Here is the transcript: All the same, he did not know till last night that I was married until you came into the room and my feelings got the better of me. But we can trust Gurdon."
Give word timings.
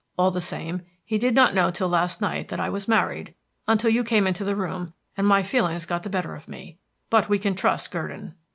All 0.17 0.31
the 0.31 0.41
same, 0.41 0.81
he 1.05 1.19
did 1.19 1.35
not 1.35 1.53
know 1.53 1.69
till 1.69 1.87
last 1.87 2.21
night 2.21 2.47
that 2.47 2.59
I 2.59 2.69
was 2.71 2.87
married 2.87 3.35
until 3.67 3.91
you 3.91 4.03
came 4.03 4.25
into 4.25 4.43
the 4.43 4.55
room 4.55 4.95
and 5.15 5.27
my 5.27 5.43
feelings 5.43 5.85
got 5.85 6.01
the 6.01 6.09
better 6.09 6.33
of 6.33 6.47
me. 6.47 6.79
But 7.11 7.29
we 7.29 7.37
can 7.37 7.53
trust 7.53 7.91
Gurdon." 7.91 8.33